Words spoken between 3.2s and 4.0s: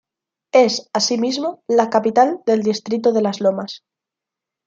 Las Lomas.